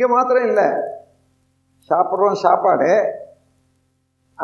இங்கே 0.00 0.12
மாத்திரம் 0.12 0.46
இல்லை. 0.50 0.66
சாப்பிட்றோம் 1.88 2.36
சாப்பாடு. 2.42 2.92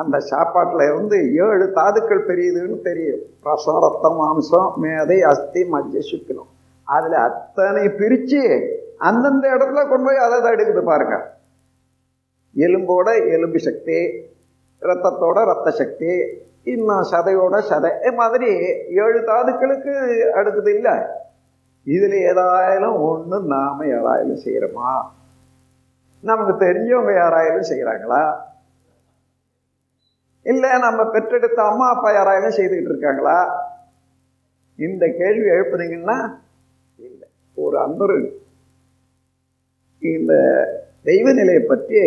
அந்த 0.00 0.16
சாப்பாட்டில் 0.30 0.82
இருந்து 0.88 1.18
ஏழு 1.44 1.66
தாதுக்கள் 1.78 2.26
பெரியதுன்னு 2.30 2.76
தெரியும். 2.88 3.22
ரசம் 3.46 3.78
ரத்தம் 3.84 4.18
மாம்சம் 4.20 4.68
மேதை 4.82 5.16
அஸ்தி 5.30 5.62
மஜ்ஜை 5.72 6.02
சுக்கிலம் 6.10 6.50
அதில் 6.96 7.16
அத்தனை 7.28 7.84
பிரித்து 8.00 8.42
அந்தந்த 9.08 9.46
இடத்துல 9.54 9.86
கொண்டு 9.88 10.06
போய் 10.08 10.22
அதை 10.26 10.36
தான் 10.42 10.54
எடுக்குது 10.56 10.84
பாருங்க. 10.90 11.16
எலும்போட 12.66 13.08
எலும்பு 13.36 13.60
சக்தி 13.68 13.98
ரத்தத்தோட 14.82 15.38
ரத்த 15.52 15.68
சக்தி 15.80 16.12
இன்னும் 16.74 17.10
சதையோட 17.12 17.56
சதை. 17.72 17.92
மாதிரி 18.22 18.52
ஏழு 19.02 19.20
தாதுக்களுக்கு 19.32 19.94
அடுக்குது 20.38 20.72
இல்லை. 20.78 20.96
இதில் 21.96 22.22
ஏதாயாலும் 22.30 22.98
ஒன்று 23.10 23.38
நாம் 23.54 23.90
யாராயாலும் 23.96 24.44
செய்கிறோமா 24.46 24.90
நமக்கு 26.30 26.54
தெரிஞ்சவங்க 26.64 27.12
யாராயாலும் 27.22 27.70
செய்கிறாங்களா 27.70 28.22
இல்லை 30.46 30.70
நம்ம 30.86 31.00
பெற்றெடுத்த 31.14 31.60
அம்மா 31.70 31.86
அப்பா 31.92 32.08
யாராயாலும் 32.16 32.56
செய்துக்கிட்டு 32.58 32.92
இருக்காங்களா? 32.92 33.38
இந்த 34.86 35.04
கேள்வி 35.20 35.46
எழுப்புனீங்கன்னா 35.54 36.18
இல்லை 37.06 37.26
ஒரு 37.64 37.76
அன்பர் 37.84 38.16
இந்த 40.02 40.32
தெய்வ 41.08 41.26
நிலையை 41.38 41.62
பற்றி 41.62 41.98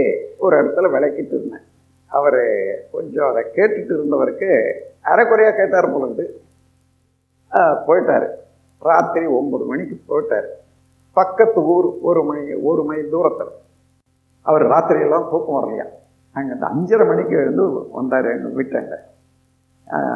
ஒரு 0.44 0.54
இடத்துல 0.60 0.90
விளக்கிட்டு 0.96 1.34
இருந்தேன். 1.38 1.66
அவர் 2.12 2.42
கொஞ்சம் 2.94 3.28
அதை 3.30 3.42
கேட்டுட்டு 3.58 3.94
இருந்தவருக்கு 3.98 4.52
அரைக்குறையாக 5.12 5.58
கேட்டார் 5.58 5.94
பொழுது 5.94 6.26
போயிட்டார். 7.88 8.28
ராத்திரி 8.90 9.26
ஒம்பது 9.40 9.66
மணிக்கு 9.72 9.96
போயிட்டார். 10.10 10.48
பக்கத்து 11.18 11.62
ஊர் 11.76 11.88
ஒரு 12.10 12.22
மணி 12.28 12.42
ஒரு 12.70 12.82
மைல் 12.90 13.14
தூரத்தில். 13.16 13.54
அவர் 14.50 14.64
ராத்திரியெல்லாம் 14.74 15.30
தூக்கம் 15.32 15.58
வரலையா? 15.60 15.88
அங்கே 16.36 16.52
அந்த 16.56 16.66
அஞ்சரை 16.74 17.06
மணிக்கு 17.10 17.36
எழுந்து 17.44 17.64
வந்தார் 17.98 18.34
எங்கள் 18.36 18.58
வீட்டாங்க 18.60 18.96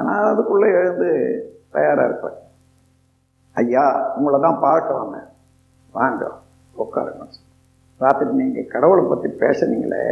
நான் 0.08 0.30
அதுக்குள்ளே 0.32 0.68
எழுந்து 0.80 1.10
தயாராக 1.76 2.08
இருப்பேன். 2.10 2.38
ஐயா 3.62 3.86
உங்களை 4.18 4.38
தான் 4.46 4.64
பார்க்க 4.68 5.00
வாங்க 5.98 6.24
உட்காருங்க. 6.84 7.26
ராத்திரி 8.04 8.32
நீங்கள் 8.42 8.72
கடவுளை 8.74 9.04
பற்றி 9.10 9.30
பேசுனீங்களே 9.44 10.06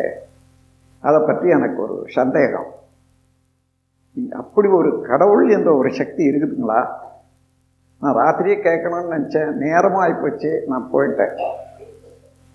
அதை 1.08 1.19
பற்றி 1.30 1.47
எனக்கு 1.58 1.80
ஒரு 1.85 1.95
சந்தேகம். 2.17 2.69
அப்படி 4.41 4.67
ஒரு 4.80 4.89
கடவுள் 5.09 5.45
என்ற 5.56 5.69
ஒரு 5.80 5.89
சக்தி 6.00 6.23
இருக்குதுங்களா? 6.30 6.81
நான் 8.02 8.17
ராத்திரியே 8.22 8.58
கேட்கணும்னு 8.67 9.13
நினச்சேன். 9.16 9.52
நேரமாக 9.63 10.03
ஆகிப்போச்சு 10.06 10.52
நான் 10.72 10.88
போயிட்டேன். 10.94 11.35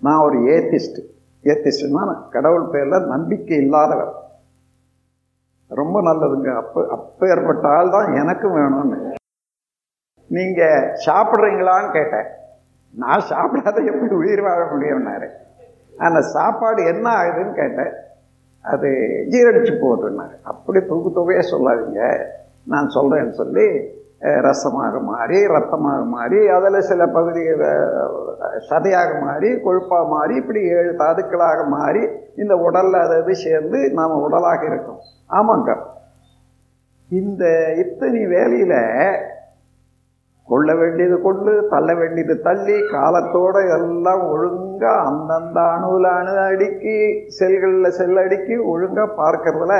நான் 0.06 0.25
ஒரு 0.27 0.39
ஏத்திஸ்ட்டு. 0.55 1.03
ஏத்திஸ்ட்னா 1.50 2.28
கடவுள் 2.30 2.70
பேரில் 2.72 3.06
நம்பிக்கை 3.06 3.56
இல்லாதவர். 3.56 4.12
ரொம்ப 5.69 6.02
நல்லதுங்க. 6.02 6.56
அப்போ 6.56 6.86
அப்போ 6.91 7.28
ஏற்பட்ட 7.28 7.69
ஆள் 7.69 7.91
தான் 7.91 8.14
எனக்கும் 8.14 8.56
வேணும்னு. 8.56 9.14
நீங்கள் 10.28 10.89
சாப்பிட்றீங்களான்னு 11.06 11.91
கேட்டேன். 11.92 12.28
நான் 12.94 13.27
சாப்பிடாத 13.30 13.84
எப்படி 13.84 14.14
உயிர் 14.14 14.41
வாழ 14.41 14.61
முடியும்னாரு. 14.64 15.28
அந்த 15.98 16.20
சாப்பாடு 16.20 16.84
என்ன 16.86 17.06
ஆகுதுன்னு 17.11 17.55
கேட்டேன். 17.55 17.92
அது 18.61 18.89
ஜீரடிச்சு 19.30 19.72
போகுதுன்னாரு. 19.83 20.34
அப்படி 20.42 20.80
தூக்கு 20.86 21.11
தொகையே 21.19 21.42
சொல்லாதீங்க. 21.50 22.00
நான் 22.64 22.89
சொல்கிறேன்னு 22.94 23.30
சொல்லி 23.30 23.67
ரசமாக 24.20 25.00
மாறி 25.09 25.39
ரத்தமாக 25.55 26.05
மாறி 26.14 26.39
அதில் 26.56 26.86
சில 26.91 27.03
பகுதி 27.17 27.42
சதையாக 28.69 29.11
மாறி 29.25 29.48
கொழுப்பாக 29.64 30.05
மாறி 30.14 30.35
இப்படி 30.42 30.61
ஏழு 30.77 30.92
தாதுக்களாக 31.02 31.61
மாறி 31.74 32.02
இந்த 32.42 32.55
உடலில் 32.67 32.98
அது 33.02 33.17
இது 33.23 33.35
சேர்ந்து 33.45 33.79
நாம் 33.98 34.23
உடலாக 34.27 34.63
இருக்கோம். 34.70 35.01
ஆமாங்க. 35.30 35.70
இந்த 37.11 37.45
இத்தனை 37.83 38.23
வேலையில் 38.35 38.79
கொள்ள 40.48 40.68
வேண்டியது 40.80 41.17
கொண்டு 41.27 41.52
தள்ள 41.73 41.91
வேண்டியது 42.01 42.35
தள்ளி 42.46 42.77
காலத்தோட 42.95 43.57
எல்லாம் 43.77 44.23
ஒழுங்காக 44.33 45.05
அந்தந்த 45.08 45.58
அணுவில் 45.74 46.08
அணு 46.12 46.35
அடுக்கி 46.48 46.96
செல்களில் 47.39 47.96
செல் 47.98 48.20
அடுக்கி 48.24 48.57
ஒழுங்காக 48.73 49.08
பார்க்கறதுல 49.23 49.77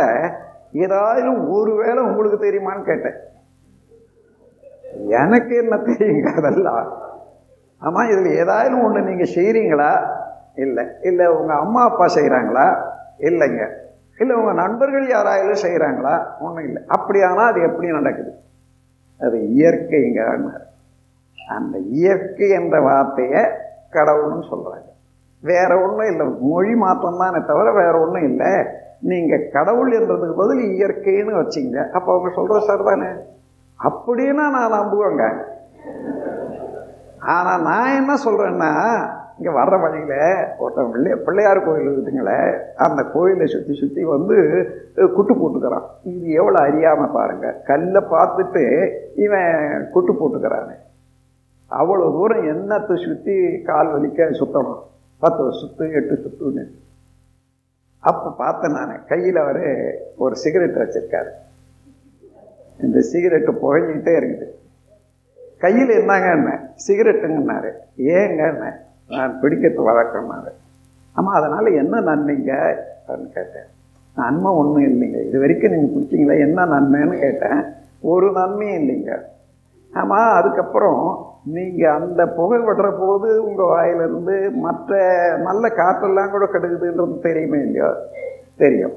ஏதாவது 0.85 1.29
ஒரு 1.57 1.73
வேலை 1.83 2.01
உங்களுக்கு 2.03 2.39
தெரியுமான்னு 2.47 2.89
கேட்டேன். 2.91 3.19
எனக்கு 5.05 5.57
என்ன 5.57 5.77
தெரியுங்க 5.77 6.31
அதெல்லாம்? 6.35 6.87
ஆமாம் 7.79 8.09
இதில் 8.09 8.37
ஏதாவது 8.37 8.83
ஒன்று 8.83 9.03
நீங்கள் 9.03 9.35
செய்கிறீங்களா 9.35 9.91
இல்லை. 10.55 10.85
இல்லை 11.03 11.27
உங்கள் 11.27 11.57
அம்மா 11.57 11.85
அப்பா 11.85 12.07
செய்கிறாங்களா 12.15 12.67
இல்லைங்க. 13.19 13.65
இல்லை 14.19 14.37
உங்கள் 14.37 14.55
நண்பர்கள் 14.55 15.07
யாராயிலும் 15.07 15.63
செய்கிறாங்களா 15.63 16.15
ஒன்றும் 16.41 16.65
இல்லை. 16.65 16.83
அப்படியானால் 16.87 17.51
அது 17.51 17.61
எப்படி 17.63 17.91
நடக்குது? 17.91 18.33
அது 19.19 19.39
இயற்கைங்க. 19.39 20.23
அந்த 21.49 21.79
இயற்கை 21.79 22.49
என்ற 22.49 22.81
வார்த்தையை 22.81 23.43
கடவுள்னு 23.91 24.45
சொல்கிறாங்க 24.51 24.89
வேற 25.43 25.81
ஒன்றும் 25.83 26.07
இல்லை. 26.07 26.27
மொழி 26.41 26.75
மாற்றம் 26.75 27.19
தானே 27.19 27.45
தவிர 27.45 27.73
வேற 27.73 28.01
ஒன்றும் 28.01 28.23
இல்லை. 28.23 28.67
நீங்கள் 28.99 29.49
கடவுள் 29.53 29.93
என்றதுக்கு 29.93 30.37
பதில் 30.37 30.63
இயற்கைன்னு 30.77 31.35
வச்சிங்க. 31.43 31.91
அப்போ 31.91 32.13
அவங்க 32.13 32.35
சொல்கிற 32.35 32.61
சார் 32.61 32.83
தானே 32.83 33.09
அப்படின்னா 33.81 34.45
நான் 34.57 34.77
நம்புவேங்க. 34.79 35.25
ஆனால் 37.35 37.65
நான் 37.69 37.97
என்ன 38.01 38.13
சொல்கிறேன்னா 38.25 38.73
இங்கே 39.39 39.53
வர்ற 39.59 39.75
வழியில் 39.83 40.21
ஒருத்தன் 40.63 40.93
பிள்ளை 40.93 41.11
பிள்ளையார் 41.25 41.59
கோயில் 41.65 41.89
இருக்குதுங்களே 41.89 42.39
அந்த 42.85 43.01
கோயிலை 43.15 43.47
சுற்றி 43.55 43.75
சுற்றி 43.81 44.03
வந்து 44.13 44.37
குட்டு 45.17 45.33
போட்டுக்கிறான். 45.41 45.87
இது 46.11 46.27
எவ்வளோ 46.41 46.59
அறியாமல் 46.69 47.15
பாருங்கள் 47.17 47.59
கல்லை 47.71 48.03
பார்த்துட்டு 48.15 48.65
இவன் 49.25 49.87
குட்டு 49.95 50.15
போட்டுக்கிறானே. 50.21 50.77
அவ்வளோ 51.71 52.09
தூரம் 52.17 52.49
என்னத்தை 52.53 52.97
சுற்றி 53.07 53.37
கால் 53.69 53.93
வலிக்க 53.95 54.29
சுத்தணும். 54.41 54.83
பத்து 55.23 55.45
சுத்து 55.61 55.85
எட்டு 56.01 56.17
சுத்துன்னு. 56.25 56.65
அப்போ 58.05 58.29
பார்த்தேன் 58.43 58.77
நான் 58.79 59.05
கையில் 59.13 59.43
அவர் 59.45 59.65
ஒரு 60.25 60.35
சிகரெட் 60.43 60.81
வச்சுருக்காரு. 60.83 61.31
இந்த 62.83 62.99
சிகரெட்டு 63.13 63.53
புகஞ்சிக்கிட்டே 63.63 64.15
இருக்குது. 64.17 64.55
கையில் 65.59 65.89
என்னங்கன்னு 65.89 66.61
சிகரெட்டுங்கன்னாரு. 66.89 67.71
ஏங்கன்னு 67.97 68.73
நான் 69.09 69.39
பிடிக்கிறது 69.43 69.83
வழக்கம்னாரு. 69.89 70.53
ஆமாம் 71.13 71.35
அதனால் 71.35 71.73
என்ன 71.73 72.01
நன்மைங்க? 72.01 72.77
அப்படின்னு 73.09 73.33
கேட்டேன். 73.33 73.69
நன்மை 74.17 74.53
ஒன்றும் 74.53 74.83
இல்லைங்க. 74.83 75.27
இது 75.27 75.39
வரைக்கும் 75.39 75.73
நீங்கள் 75.73 76.03
பிடிச்சிங்களா 76.03 76.39
என்ன 76.39 76.65
நன்மைன்னு 76.67 77.21
கேட்டேன். 77.21 77.65
ஒரு 78.01 78.33
நன்மையும் 78.33 78.83
இல்லைங்க. 78.83 79.19
ஆமாம் 79.93 80.37
அதுக்கப்புறம் 80.37 81.27
நீங்கள் 81.45 81.91
அந்த 81.91 82.27
புகை 82.27 82.59
விடுற 82.59 82.95
போது 82.99 83.45
உங்கள் 83.45 83.67
வாயிலிருந்து 83.67 84.51
மற்ற 84.51 84.99
நல்ல 85.43 85.69
காற்றெல்லாம் 85.69 86.31
கூட 86.31 86.49
கெடுக்குதுன்றது 86.53 87.19
தெரியுமே 87.19 87.59
இல்லையோ? 87.59 87.95
தெரியும். 88.57 88.93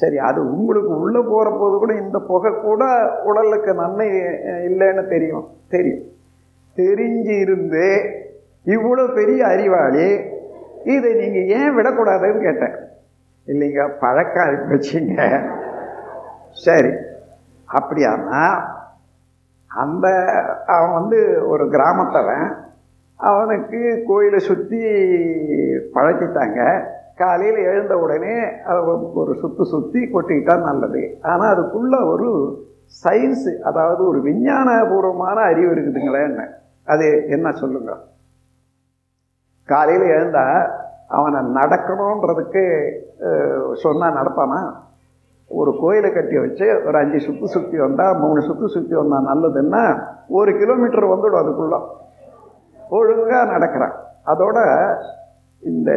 சரி 0.00 0.18
அது 0.28 0.40
உங்களுக்கு 0.52 0.92
உள்ளே 1.04 1.20
போகிற 1.30 1.48
போது 1.60 1.74
கூட 1.82 1.92
இந்த 2.02 2.18
புகை 2.28 2.50
கூட 2.62 2.82
உடலுக்கு 3.30 3.72
நன்மை 3.80 4.06
இல்லைன்னு 4.68 5.04
தெரியும். 5.14 5.46
தெரியும். 5.74 6.04
தெரிஞ்சு 6.76 7.34
இருந்து 7.44 7.86
இவ்வளோ 8.74 9.04
பெரிய 9.14 9.40
அறிவாளி 9.46 10.08
இதை 10.94 11.10
நீங்கள் 11.20 11.50
ஏன் 11.58 11.74
விடக்கூடாதுன்னு 11.78 12.46
கேட்டேன். 12.48 12.76
இல்லைங்க 13.46 13.82
பழக்கம் 14.02 14.70
வச்சுங்க. 14.72 15.16
சரி 16.64 16.92
அப்படியானா 17.68 18.42
அந்த 19.82 20.06
அவன் 20.74 20.96
வந்து 20.98 21.18
ஒரு 21.52 21.64
கிராமத்தவன். 21.74 22.48
அவனுக்கு 23.16 23.80
கோயிலை 24.08 24.40
சுற்றி 24.48 24.80
பழக்கிட்டாங்க. 25.94 26.60
காலையில் 27.20 27.60
எழுந்த 27.70 27.94
உடனே 28.04 28.34
ஒரு 29.20 29.32
சுற்று 29.40 29.64
சுற்றி 29.72 30.00
கொட்டிக்கிட்டால் 30.12 30.68
நல்லது. 30.68 31.02
ஆனால் 31.30 31.52
அதுக்குள்ளே 31.54 32.00
ஒரு 32.12 32.28
சயின்ஸு 33.02 33.52
அதாவது 33.68 34.02
ஒரு 34.10 34.18
விஞ்ஞானபூர்வமான 34.28 35.36
அறிவு 35.50 35.70
இருக்குதுங்களே 35.74 36.22
என்ன? 36.30 36.42
அது 36.92 37.06
என்ன 37.34 37.52
சொல்லுங்க? 37.62 37.92
காலையில் 39.68 40.06
எழுந்தா 40.16 40.46
அவனை 41.16 41.40
நடக்கணுன்றதுக்கு 41.58 42.62
சொன்னால் 43.82 44.16
நடப்பானா? 44.18 44.60
ஒரு 45.50 45.70
கோயிலை 45.80 46.10
கட்டி 46.12 46.36
வச்சு 46.42 46.66
ஒரு 46.86 46.96
அஞ்சு 47.00 47.18
சுற்று 47.24 47.46
சுற்றி 47.54 47.78
வந்தால் 47.78 48.20
மூணு 48.22 48.40
சுற்று 48.46 48.68
சுற்றி 48.74 48.94
வந்தால் 48.98 49.28
நல்லதுன்னா 49.30 49.82
ஒரு 50.38 50.50
கிலோமீட்டர் 50.60 51.12
வந்துடும் 51.12 51.42
அதுக்குள்ள. 51.42 51.78
ஒழுங்காக 52.96 53.44
நடக்கிறான். 53.54 53.96
அதோட 54.32 54.58
இந்த 55.62 55.90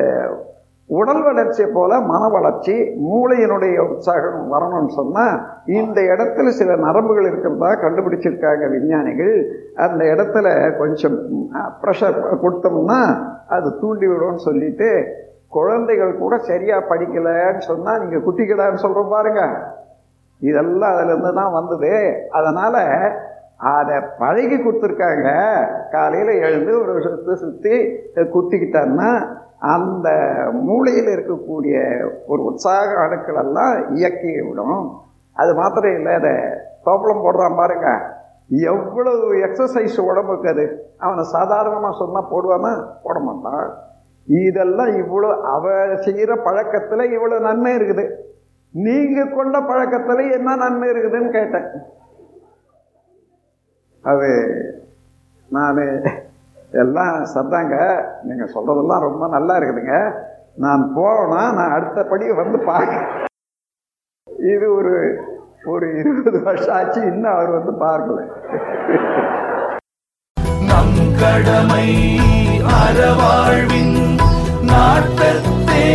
உடல் 0.89 1.21
வளர்ச்சியை 1.23 1.67
போல 1.71 1.91
மன 2.09 2.23
வளர்ச்சி 2.27 2.73
மூளையினுடைய 3.05 3.75
உற்சாகம் 3.91 4.51
வரணும்னு 4.53 4.91
சொன்னால் 4.99 5.37
இந்த 5.77 5.97
இடத்துல 6.13 6.47
சில 6.59 6.75
நரம்புகள் 6.75 7.29
இருக்கிறதா 7.29 7.69
கண்டுபிடிச்சிருக்காங்க 7.83 8.65
விஞ்ஞானிகள். 8.73 9.35
அந்த 9.85 10.01
இடத்துல 10.13 10.47
கொஞ்சம் 10.77 11.17
ப்ரெஷர் 11.81 12.19
கொடுத்தோம்னா 12.43 12.99
அது 13.47 13.69
தூண்டி 13.81 14.07
விடும்னு 14.07 14.45
சொல்லிட்டு 14.47 14.89
குழந்தைகள் 15.57 16.13
கூட 16.17 16.37
சரியாக 16.49 16.87
படிக்கலைன்னு 16.91 17.63
சொன்னால் 17.71 18.01
நீங்கள் 18.03 18.25
குட்டிக்கடான்னு 18.27 18.83
சொல்கிறோம் 18.85 19.13
பாருங்க. 19.15 19.41
இதெல்லாம் 20.41 20.93
அதுலேருந்து 20.93 21.33
தான் 21.33 21.55
வந்தது. 21.59 21.91
அதனால் 22.29 22.81
அதை 23.57 23.95
பழகி 24.19 24.57
கொடுத்துருக்காங்க. 24.57 25.27
காலையில் 25.93 26.33
எழுந்து 26.45 26.71
ஒரு 26.81 26.93
சுற்றி 27.05 27.35
சுற்றி 27.43 27.75
குத்திக்கிட்டான்னா 28.33 29.09
அந்த 29.75 30.07
மூளையில் 30.67 31.09
இருக்கக்கூடிய 31.15 31.75
ஒரு 32.31 32.41
உற்சாக 32.49 32.89
அணுக்களெல்லாம் 33.03 33.75
இயக்கி 33.97 34.31
விடும். 34.47 34.81
அது 35.41 35.51
மாத்திரம் 35.61 35.95
இல்லை 35.99 36.13
அதை 36.21 36.33
தோப்பளம் 36.87 37.23
போடுறான் 37.25 37.59
பாருங்க. 37.61 37.87
எவ்வளவு 38.73 39.27
எக்ஸசைஸ் 39.45 39.97
உடம்புக்கு 40.09 40.49
அது? 40.53 40.65
அவனை 41.05 41.23
சாதாரணமாக 41.37 41.99
சொன்னால் 42.01 42.31
போடுவானா? 42.33 42.73
போட 43.05 43.19
மாட்டான். 43.19 43.65
இதெல்லாம் 44.27 44.91
இவ்வளோ 45.01 45.29
அவ 45.55 45.73
செய்கிற 46.05 46.35
பழக்கத்தில் 46.35 47.11
இவ்வளோ 47.15 47.39
நன்மை 47.47 47.71
இருக்குது. 47.77 48.05
நீங்கள் 48.73 49.33
கொண்ட 49.37 49.57
பழக்கத்தில் 49.71 50.31
என்ன 50.37 50.55
நன்மை 50.63 50.87
இருக்குதுன்னு 50.89 51.29
கேட்டேன். 51.37 51.67
அது 54.11 54.29
நான் 55.51 55.79
எல்லாம் 56.83 57.15
சத்தாங்க 57.33 57.75
நீங்கள் 58.27 58.51
சொல்கிறதெல்லாம் 58.53 59.05
ரொம்ப 59.07 59.23
நல்லா 59.35 59.53
இருக்குதுங்க. 59.57 59.95
நான் 60.63 60.83
போனா 60.95 61.41
நான் 61.57 61.73
அடுத்தபடி 61.75 62.25
வந்து 62.41 62.57
பார்க்க. 62.71 63.29
இது 64.53 64.65
ஒரு 64.77 64.93
ஒரு 65.73 65.87
இருபது 65.99 66.39
வருஷம் 66.47 66.75
ஆச்சு 66.77 66.99
இன்னும் 67.11 67.33
அவர் 67.35 67.51
வந்து 67.57 67.73
பார்க்கல. 67.85 68.19
நம் 70.69 70.99
கடமை 71.21 71.87
அறவாழ்வின் 72.79 73.97
நாட்டத்தே 74.71 75.85